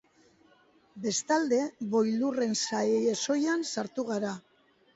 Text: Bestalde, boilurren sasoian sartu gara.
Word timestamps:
Bestalde, 1.03 1.59
boilurren 1.93 2.57
sasoian 2.79 3.69
sartu 3.77 4.11
gara. 4.13 4.37